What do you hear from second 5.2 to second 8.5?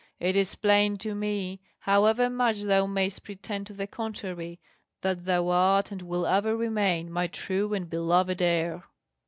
thou art, and wilt ever remain, my true and beloved